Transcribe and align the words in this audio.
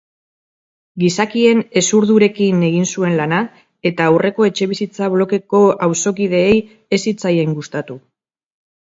Gizakien 1.03 1.61
hezurdurekin 1.81 2.65
egin 2.71 2.89
zuen 2.95 3.15
lana 3.21 3.43
eta 3.91 4.09
aurreko 4.15 4.49
etxebizitza 4.51 5.13
blokeko 5.19 5.63
auzokideei 5.91 6.53
ez 7.01 7.05
zitzaien 7.09 7.59
gustatu. 7.63 8.05